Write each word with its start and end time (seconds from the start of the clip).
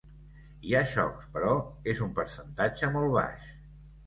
Hi 0.69 0.71
ha 0.75 0.79
xocs, 0.93 1.27
però 1.35 1.51
és 1.93 2.01
un 2.07 2.17
percentatge 2.21 2.91
molt 2.97 3.15
baix. 3.19 3.47